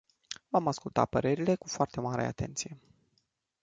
[0.49, 2.79] V-am ascultat părerile cu foarte mare atenție.